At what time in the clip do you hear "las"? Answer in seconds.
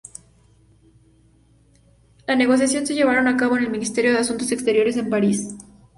2.25-2.35